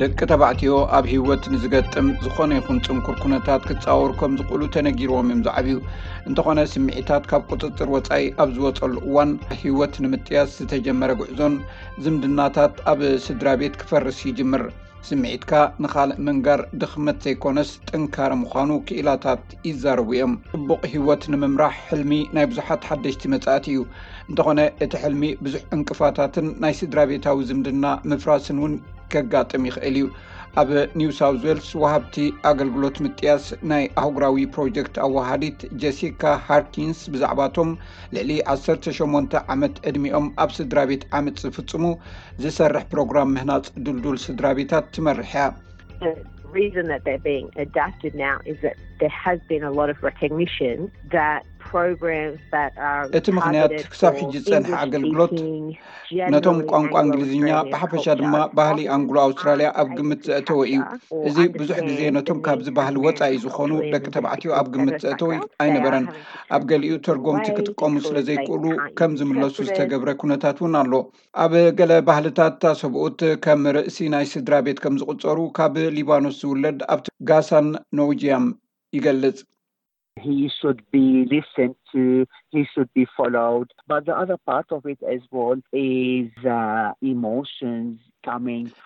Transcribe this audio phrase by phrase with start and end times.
[0.00, 5.76] ደቂ ተባዕትዮ ኣብ ህይወት ንዝገጥም ዝኾነ ይኹን ፅንኩር ኩነታት ክትፀዋውሩከም ዝኽእሉ ተነጊርዎም እዮም ዝዓብዩ
[6.28, 9.32] እንተኾነ ስምዒታት ካብ ቁጥጥር ወጻኢ ኣብ ዝወፀሉ እዋን
[9.62, 11.56] ህይወት ንምጥያስ ዝተጀመረ ጉዕዞን
[12.04, 14.64] ዝምድናታት ኣብ ስድራ ቤት ክፈርስ ይጅምር
[15.06, 15.50] ስምዒትካ
[15.82, 22.88] ንኻልእ መንጋር ድኽመት ዘይኮነስ ጥንካሪ ምዃኑ ክኢላታት ይዛረቡ እዮም ቅቡቕ ህወት ንምምራሕ ሕልሚ ናይ ብዙሓት
[22.88, 23.78] ሓደሽቲ መጻእት እዩ
[24.30, 28.74] እንተኾነ እቲ ሕልሚ ብዙሕ እንቅፋታትን ናይ ስድራ ቤታዊ ዝምድና ምፍራስን ውን
[29.14, 30.06] ከጋጥም ይኽእል እዩ
[30.60, 32.14] ኣብ ኒውሳውት ዌልስ ወሃብቲ
[32.50, 37.70] ኣገልግሎት ምጥያስ ናይ ኣህጉራዊ ፕሮጀክት ኣወሃዲት ጀሲካ ሃርኪንስ ብዛዕባ እቶም
[38.16, 41.84] ልዕሊ 18 ዓመት ዕድሚኦም ኣብ ስድራ ቤት ዓምፅ ዝፍጽሙ
[42.44, 45.30] ዝሰርሕ ፕሮግራም ምህናፅ ዱልዱል ስድራ ቤታት ትመርሕ
[46.02, 46.12] እያ
[53.18, 55.32] እቲ ምክንያት ክሳብ ሕጂ ዝፀንሐ ኣገልግሎት
[56.34, 60.78] ነቶም ቋንቋ እንግሊዝኛ ብሓፈሻ ድማ ባህሊ ኣንግሎ ኣውስትራልያ ኣብ ግምት ዘእተወ እዩ
[61.30, 65.32] እዚ ብዙሕ ግዜ ነቶም ካብዚ ባህሊ ወፃኢ ዝኮኑ ደቂ ተባዕትኡ ኣብ ግምት ዘእተወ
[65.64, 66.06] ኣይነበረን
[66.58, 68.64] ኣብ ገሊኡ ተርጎምቲ ክጥቀሙ ስለዘይክእሉ
[69.00, 70.92] ከም ዝምለሱ ዝተገብረ ኩነታት እውን ኣሎ
[71.44, 77.06] ኣብ ገለ ባህልታት ሰብኡት ከም ርእሲ ናይ ስድራ ቤት ከም ዝቁፀሩ ካብ ሊባኖስ ዝውለድ ኣብቲ
[77.30, 77.68] ጋሳን
[78.00, 78.46] ኖውጅያም
[78.98, 79.38] ይገልፅ
[80.18, 80.74] Uh,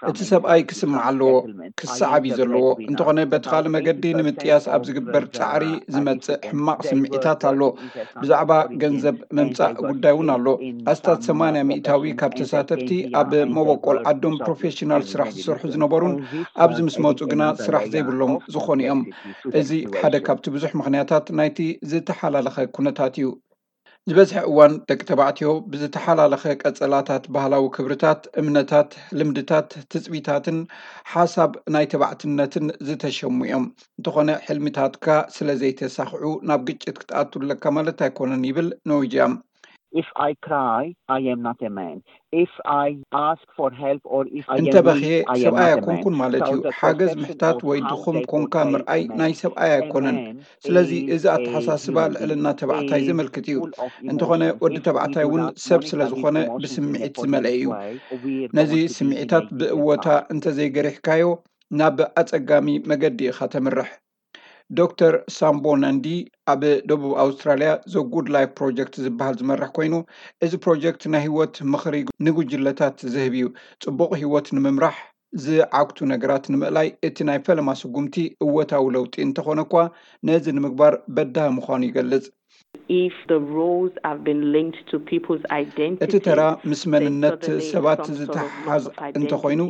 [0.08, 1.30] እቲ ሰብኣይ ክስማዕ ኣለዎ
[1.80, 7.60] ክሰዓብእ ዘለዎ እንተኾነ በቲካሊ መገዲ ንምጥያስ ኣብ ዝግበር ፃዕሪ uh, ዝመፅእ ሕማቅ ስምዒታት ኣሎ
[8.22, 8.50] ብዛዕባ
[8.83, 10.47] ገንዘብ መምፃእ ጉዳይ ውን ኣሎ
[10.92, 16.14] ኣስታት 8ማንያ ሚእታዊ ካብ ተሳተፍቲ ኣብ መበቆል ዓዶም ፕሮፌሽናል ስራሕ ዝስርሑ ዝነበሩን
[16.66, 19.03] ኣብዚ ምስ መፁ ግና ስራሕ ዘይብሎም ዝኮኑ እዮም
[19.62, 19.70] እዚ
[20.03, 21.59] ሓደ ካብቲ ብዙሕ ምክንያትት ናይቲ
[21.91, 23.27] ዝተሓላለከ ኩነታት እዩ
[24.09, 30.59] ዝበዝሒ እዋን ደቂ ተባዕትዮ ብዝተሓላለኸ ቀፅላታት ባህላዊ ክብርታት እምነታት ልምድታት ትፅቢታትን
[31.12, 33.65] ሓሳብ ናይ ተባዕትነትን ዝተሸሙዮም
[33.99, 35.06] እንተኾነ ሕልምታትካ
[35.37, 39.34] ስለዘይተሳኽዑ ናብ ግጭት ክትኣትለካ ማለት ኣይኮነን ይብል ነውጃም
[44.58, 50.19] እንተበክየ ሰብኣይ ኣይኮንኩን ማለት እዩ ሓገዝ ምሕታት ወይ ድኹም ኮንካ ምርኣይ ናይ ሰብኣይ ኣይኮነን
[50.66, 53.58] ስለዚ እዚ ኣተሓሳስባ ልዕለና ተባዕታይ ዘመልክት እዩ
[54.10, 57.54] እንተኾነ ወዲ ተባዕታይ እውን ሰብ ስለዝኮነ ብስምዒት ዝመልአ
[58.14, 58.25] እዩ
[58.60, 61.25] ነዚ ስምዒታት ብእወታ እንተዘይገሪሕካዮ
[61.81, 63.91] ናብ ኣፀጋሚ መገዲ ኢካ ተምርሕ
[64.78, 66.06] ዶክተር ሳምቦንንዲ
[66.53, 69.94] ኣብ ደቡብ ኣውስትራልያ ዞ ጉድላይፍ ፕሮጀክት ዝበሃል ዝመርሕ ኮይኑ
[70.44, 71.97] እዚ ፕሮጀክት ናይ ሂወት ምኽሪ
[72.27, 73.49] ንጉጅለታት ዝህብ እዩ
[73.87, 74.97] ፅቡቅ ሂወት ንምምራሕ
[75.47, 78.16] ዝዓግቱ ነገራት ንምእላይ እቲ ናይ ፈለማ ስጉምቲ
[78.47, 79.75] እወታዊ ለውጢ እንተኾነ እኳ
[80.28, 82.25] ነዚ ንምግባር በዳ ምኳኑ ይገልፅ
[86.05, 88.84] እቲ ተራ ምስ መንነት ሰባት ዝተሓዝ
[89.19, 89.60] እንተኮይኑ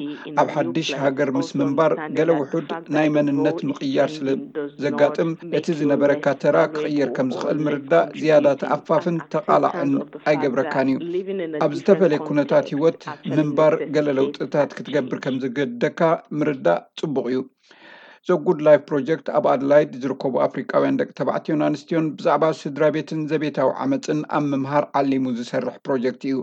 [0.40, 7.10] ኣብ ሓድሽ ሃገር ምስ ምንባር ገሌ ውሑድ ናይ መንነት ምቅያር ስለዘጋጥም እቲ ዝነበረካ ተራ ክቅይር
[7.16, 9.92] ከም ዝክእል ምርዳእ ዝያዳ ተኣፋፍን ተቃላዕን
[10.30, 10.98] ኣይገብረካን እዩ
[11.66, 13.00] ኣብ ዝተፈለየ ኩነታት ሂወት
[13.36, 16.00] ምንባር ገለ ለውጥታት ክትገብር ከምዝገደካ
[16.40, 17.38] ምርዳእ ፅቡቅ እዩ
[18.28, 24.18] ዞ ጉድላይፍ ፕሮጀክት ኣብ ኣድላይድ ዝርከቡ ኣፍሪቃውያን ደቂ ተባዕትዮን ኣንስትዮን ብዛዕባ ስድራ ቤትን ዘቤታዊ ዓመፅን
[24.36, 26.34] ኣብ ምምሃር ዓሊሙ ዝሰርሕ ፕሮጀክት እዩ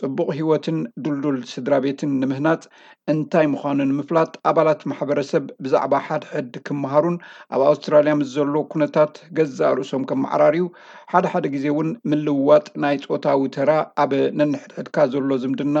[0.00, 2.64] ፅቡቅ ሂወትን ዱልዱል ስድራ ቤትን ንምህናፅ
[3.12, 7.16] እንታይ ምኳኑ ንምፍላጥ ኣባላት ማሕበረሰብ ብዛዕባ ሓድሕድ ክምሃሩን
[7.56, 10.66] ኣብ ኣውስትራልያ ምስ ዘሎ ኩነታት ገዛ ርእሶም ከመዕራር እዩ
[11.14, 13.70] ሓደሓደ ግዜ እውን ምልውዋጥ ናይ ፆታዊ ተራ
[14.06, 15.78] ኣብ ነንሕድሕድካ ዘሎ ዝምድና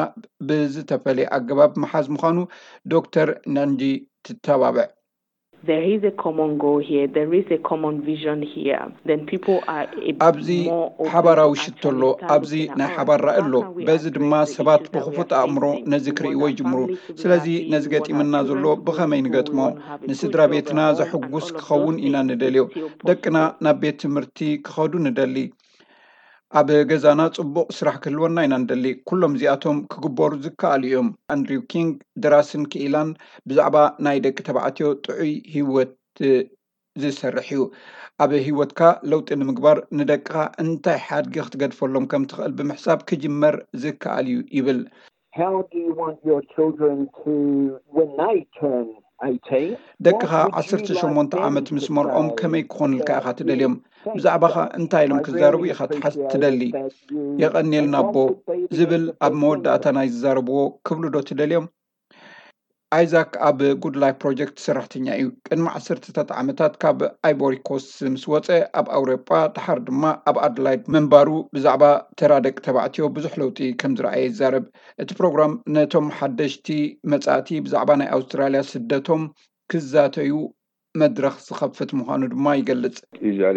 [0.50, 2.38] ብዝተፈለየ ኣገባብ መሓዝ ምኳኑ
[2.96, 3.28] ዶክተር
[3.58, 3.82] ነንጂ
[4.28, 4.88] ትተባብዕ
[10.28, 10.48] ኣብዚ
[11.14, 12.02] ሓባራዊ ሽቶኣሎ
[12.34, 13.52] ኣብዚ ናይ oh, ሓባር ራእ ኣሎ
[13.86, 16.80] በዚ ድማ ሰባት ብክፉጥ ኣእምሮ ነዚ ክርእዎ ይጅምሩ
[17.20, 19.58] ስለዚ ነዚ ገጢምና ዘሎ ብኸመይ ንገጥሞ
[20.08, 22.64] ንስድራ ቤትና ዘሐጉስ ክኸውን ኢና ንደልዮ
[23.10, 25.36] ደቅና ናብ ቤት ትምህርቲ ክኸዱ ንደሊ
[26.58, 31.92] ኣብ ገዛና ፅቡቅ ስራሕ ክህልወና ኢና ንደሊ ኩሎም እዚኣቶም ክግበሩ ዝከኣል እዮም ኣንድሪው ኪንግ
[32.22, 33.10] ድራስን ክኢላን
[33.48, 35.92] ብዛዕባ ናይ ደቂ ተባዕትዮ ጥዑይ ሂወት
[37.02, 37.62] ዝሰርሕ እዩ
[38.24, 38.80] ኣብ ሂወትካ
[39.12, 40.32] ለውጢ ንምግባር ንደቅካ
[40.64, 43.54] እንታይ ሓድጊ ክትገድፈሎም ከምትኽእል ብምሕሳብ ክጅመር
[43.84, 44.80] ዝከኣል ዩ ይብል
[50.04, 53.74] ደቅካ ዓሰርተሸሞንተ ዓመት ምስ መርኦም ከመይ ክኮንልካ ኢካ ትደልዮም
[54.14, 56.60] ብዛዕባካ እንታይ ኢሎም ክዛርቡ ኢካ ትሓስ ትደሊ
[57.42, 58.16] የቐኒልና ኣቦ
[58.78, 61.66] ዝብል ኣብ መወዳእታ ናይ ዝዛረብዎ ክብሉ ዶ ትደልዮም
[62.96, 68.48] ኣይዛክ ኣብ ጉድላይ ፕሮጀክት ሰራሕተኛ እዩ ቅድሚ ዓሰርተታት ዓመታት ካብ ኣይቦሪኮስ ምስ ወፀ
[68.78, 71.84] ኣብ ኣውሮጳ ድሓር ድማ ኣብ ኣድላይ ምንባሩ ብዛዕባ
[72.20, 74.66] ተራ ደቂ ተባዕትዮ ብዙሕ ለውጢ ከምዝረኣየ ይዛረብ
[75.04, 76.68] እቲ ፕሮግራም ነቶም ሓደሽቲ
[77.12, 79.24] መፃእቲ ብዛዕባ ናይ ኣውስትራልያ ስደቶም
[79.72, 80.32] ክዛተዩ
[81.00, 82.94] መድረክ ዝከፍት ምኳኑ ድማ ይገልፅ
[83.24, 83.48] ብዙሕ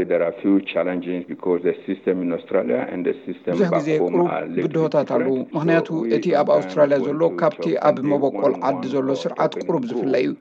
[3.76, 4.28] ግዜ ቅሩብ
[4.64, 10.14] ብድሆታት ኣለው ምክንያቱ እቲ ኣብ ኣውስትራልያ ዘሎ ካብቲ ኣብ መቦቆል ዓዲ ዘሎ ስርዓት ቅሩብ ዝፍለ
[10.26, 10.32] እዩ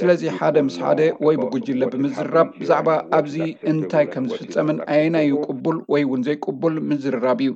[0.00, 3.36] ስለዚ ሓደ ምስ ሓደ ወይ ብጉጅለ ብምዝራብ ብዛዕባ ኣብዚ
[3.72, 7.52] እንታይ ከምዝፍፀምን ዓይናዩ ቅቡል ወይ ውን ዘይቅቡል ምዝርራብ እዩ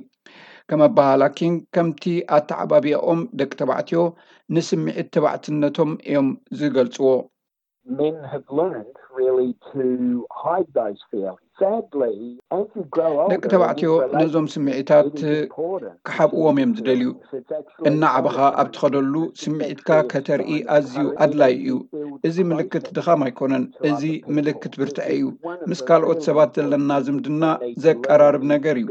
[0.69, 2.03] ከመ ኣባህላኪን ከምቲ
[2.37, 4.01] ኣተዓባቢያኦም ደቂ ተባዕትዮ
[4.55, 6.29] ንስምዒት ተባዕትነቶም እዮም
[6.59, 7.11] ዝገልፅዎ
[13.31, 15.15] ደቂ ተባዕትዮ ነዞም ስምዒታት
[16.07, 17.09] ክሓብእዎም እዮም ዝደልዩ
[17.89, 19.13] እናዓባኻ ኣብ ቲኸደሉ
[19.43, 21.71] ስምዒትካ ከተርኢ ኣዝዩ ኣድላይ እዩ
[22.29, 24.01] እዚ ምልክት ድኻም ኣይኮነን እዚ
[24.37, 25.25] ምልክት ብርትዐ እዩ
[25.71, 27.43] ምስ ካልኦት ሰባት ዘለና ዝምድና
[27.85, 28.87] ዘቀራርብ ነገር እዩ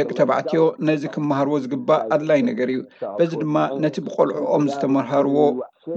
[0.00, 2.82] ደቂ ተባዕትዮ ነዚ ክመሃርዎ ዝግባእ ኣድላይ ነገር እዩ
[3.20, 5.36] በዚ ድማ ነቲ ብቆልዑኦም ዝተመርሃርዎ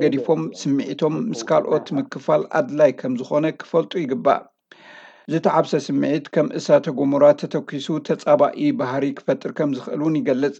[0.01, 4.41] ገዲፎም ስምዒቶም ምስ ካልኦት ምክፋል ኣድላይ ከም ዝኮነ ክፈልጡ ይግባእ
[5.31, 10.57] ዝተዓብሰ ስምዒት ከም እሳ ተጎምራ ተተኪሱ ተፃባኢ ባህሪ ክፈጥር ከም ዝክእል እውን ይገልፅ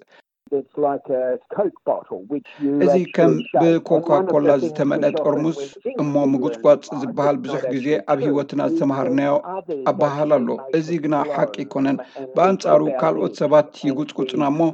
[2.83, 5.59] እዚ ከም ብኮካኮላ ዝተመለጥ ርሙስ
[6.01, 9.33] እሞ ምጉፅጓፅ ዝበሃል ብዙሕ ግዜ ኣብ ሂወትና ዝተማሃርናዮ
[9.91, 10.47] ኣባሃል ኣሎ
[10.79, 11.97] እዚ ግና ሓቂ ይኮነን
[12.35, 14.69] ብኣንፃሩ ካልኦት ሰባት ይጉፅጉፅና ሞ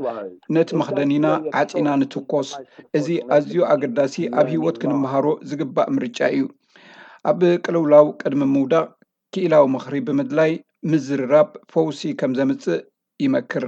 [0.57, 1.25] ነቲ መክደኒና
[1.61, 2.49] ዓፂና ንትኮስ
[2.99, 6.43] እዚ ኣዝዩ ኣገዳሲ ኣብ ሂወት ክንመሃሮ ዝግባእ ምርጫ እዩ
[7.31, 8.87] ኣብ ቅልውላዊ ቅድሚ ምውዳቅ
[9.35, 10.51] ክኢላዊ ምኽሪ ብምድላይ
[10.91, 12.81] ምዝርራብ ፈውሲ ከም ዘምፅእ
[13.25, 13.65] ይመክር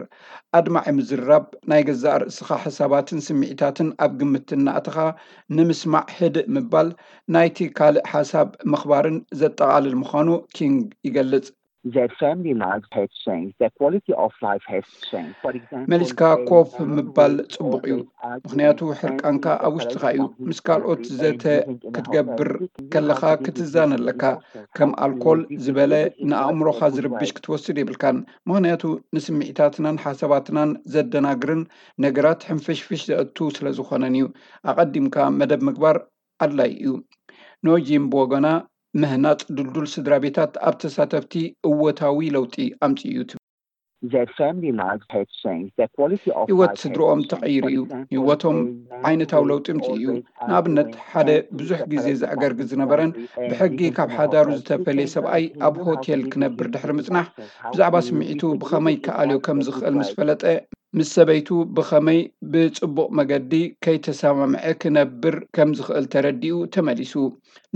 [0.58, 4.98] ኣድማዕ ምዝራብ ናይ ገዛእ ርእስኻ ሓሳባትን ስምዒታትን ኣብ ግምትናእትኻ
[5.56, 6.90] ንምስማዕ ህድእ ምባል
[7.34, 11.48] ናይቲ ካልእ ሓሳብ ምኽባርን ዘጠቓልል ምዃኑ ኪንግ ይገልጽ
[15.92, 17.98] መሊስካ ኮፍ ምባል ፅቡቅ እዩ
[18.46, 21.44] ምክንያቱ ሕርቃንካ ኣብ ውሽጢካ እዩ ምስ ካልኦት ዘተ
[21.96, 22.50] ክትገብር
[22.96, 24.24] ከለካ ክትዛነ ኣለካ
[24.78, 25.94] ከም ኣልኮል ዝበለ
[26.30, 28.18] ንኣእምሮካ ዝርብሽ ክትወስድ ይብልካን
[28.52, 28.84] ምክንያቱ
[29.18, 31.64] ንስምዒታትናን ሓሳባትናን ዘደናግርን
[32.06, 34.26] ነገራት ሕንፍሽፍሽ ዘአቱ ስለ ዝኮነን እዩ
[34.74, 36.00] ኣቀዲምካ መደብ ምግባር
[36.46, 36.94] ኣድላይ እዩ
[37.68, 38.48] ኖጂን ቦጎና
[39.04, 41.32] ምህናፅ ዱልዱል ስድራ ቤታት ኣብ ተሳተፍቲ
[41.70, 42.56] እወታዊ ለውጢ
[42.86, 44.12] ኣምፅ እዩ ትብል
[46.52, 47.82] ሂወት ስድሮኦም ተቐይር እዩ
[48.18, 48.58] ህወቶም
[49.10, 50.06] ዓይነታዊ ለውጢ ምፅ እዩ
[50.50, 53.12] ንኣብነት ሓደ ብዙሕ ግዜ ዝኣገርግ ዝነበረን
[53.50, 57.28] ብሕጊ ካብ ሓዳሩ ዝተፈለየ ሰብኣይ ኣብ ሆቴል ክነብር ድሕሪ ምፅናሕ
[57.72, 60.42] ብብዛዕባ ስሚዒቱ ብኸመይ ከኣልዮ ከም ዝኽእል ምስ ፈለጠ
[60.98, 61.48] ምስ ሰበይቱ
[61.78, 62.20] ብከመይ
[62.52, 63.52] ብፅቡቅ መገዲ
[63.84, 67.14] ከይተሰማምዐ ክነብር ከም ዝክእል ተረድኡ ተመሊሱ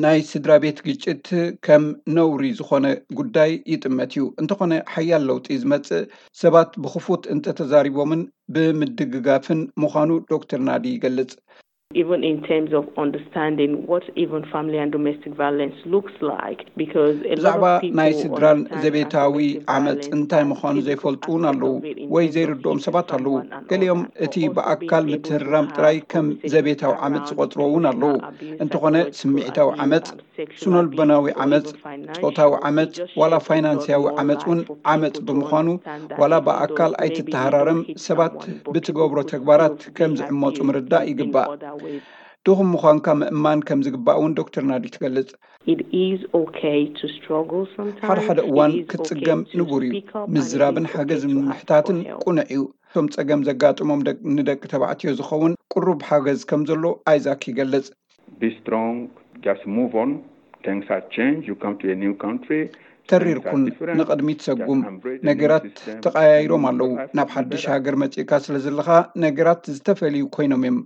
[0.03, 1.27] ናይ ስድራ ቤት ግጭት
[1.67, 1.83] ከም
[2.17, 2.85] ነውሪ ዝኮነ
[3.19, 6.07] ጉዳይ ይጥመት እዩ እንተኾነ ሓያል ለውጢ ዝመፅእ
[6.43, 8.23] ሰባት ብክፉት እንተተዛሪቦምን
[8.55, 11.33] ብምድግጋፍን ምኳኑ ዶክተር ናዲ ይገልፅ
[11.97, 12.99] ብዛዕባ
[17.99, 19.37] ናይ ስድራን ዘቤታዊ
[19.75, 21.71] ዓመፅ እንታይ ምዃኑ ዘይፈልጡውን ኣለዉ
[22.15, 23.33] ወይ ዘይርድኦም ሰባት ኣለዉ
[23.71, 28.11] ገሊኦም እቲ ብኣካል ምትህራም ጥራይ ከም ዘቤታዊ ዓመፅ ዝቆፅርዎውን ኣለዉ
[28.65, 30.05] እንተኾነ ስምዒታዊ ዓመፅ
[30.61, 31.65] ስኖልበናዊ ዓመፅ
[32.23, 32.89] ፆታዊ ዓመፅ
[33.21, 34.61] ዋላ ፋይናንስያዊ ዓመፅ እውን
[34.93, 35.67] ዓመፅ ብምኳኑ
[36.21, 38.37] ዋላ ብኣካል ኣይትተሃራርም ሰባት
[38.73, 41.49] ብትገብሮ ተግባራት ከም ዝዕመፁ ምርዳእ ይግባእ
[42.47, 45.29] ድኹም ምኳንካ ምእማን ከም ዝግባእ እውን ዶክተር ናድ ትገልጽ
[48.09, 50.01] ሓደሓደ እዋን ክትፅገም ንቡር እዩ
[50.35, 52.61] ምዝራብን ሓገዝ ምምሕታትን ቁንዕ እዩ
[52.93, 54.03] ቶም ፀገም ዘጋጥሞም
[54.37, 57.87] ንደቂ ተባዕትዮ ዝኸውን ቅሩብ ሓገዝ ከም ዘሎ ኣይዛክ ይገልፅ
[63.11, 63.61] ተሪርኩን
[63.99, 64.79] ንቅድሚ ትሰጉም
[65.29, 65.65] ነገራት
[66.05, 68.89] ተቀያይሮም ኣለዉ ናብ ሓዱሽ ሃገር መፂኢካ ስለ ዘለካ
[69.25, 70.77] ነገራት ዝተፈለዩ ኮይኖም እዮም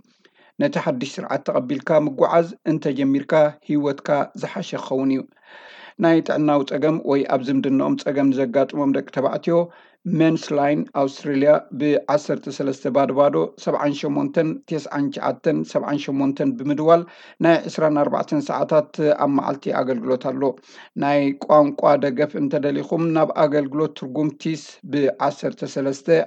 [0.62, 3.32] ነቲ ሓዱሽ ስርዓት ተቐቢልካ ምጓዓዝ እንተጀሚርካ
[3.68, 4.08] ሂወትካ
[4.42, 5.22] ዝሓሸ ክኸውን እዩ
[6.04, 9.56] ናይ ጥዕናዊ ፀገም ወይ ኣብ ዝምድንኦም ፀገም ንዘጋጥሞም ደቂ ተባዕትዮ
[10.20, 14.96] መንስላይን ኣውስትሬልያ ብ1ሰ ባድባዶ 78ን ሸዓ
[15.70, 17.02] 7ሸንን ብምድዋል
[17.44, 18.14] ናይ 2ኣባ
[18.48, 18.92] ሰዓታት
[19.26, 20.42] ኣብ መዓልቲ ኣገልግሎት ኣሎ
[21.04, 24.62] ናይ ቋንቋ ደገፍ እንተደሊኹም ናብ ኣገልግሎት ትርጉም ቲስ
[24.94, 26.20] ብ1ሰ